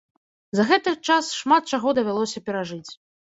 За 0.59 0.63
гэты 0.71 0.93
час 1.09 1.29
шмат 1.41 1.69
чаго 1.75 1.93
давялося 1.99 2.43
перажыць. 2.47 2.91